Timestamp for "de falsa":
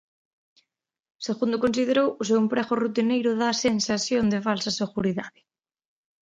4.33-4.71